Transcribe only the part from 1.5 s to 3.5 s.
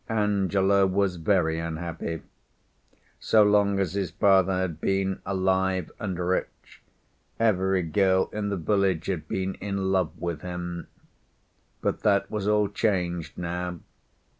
unhappy. So